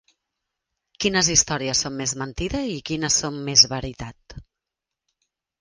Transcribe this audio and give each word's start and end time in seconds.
Quines 1.03 1.27
històries 1.33 1.83
són 1.85 1.95
més 1.99 2.15
mentida 2.23 2.63
i 2.71 2.81
quines 2.91 3.21
són 3.25 3.39
més 3.51 3.67
veritat. 3.75 4.39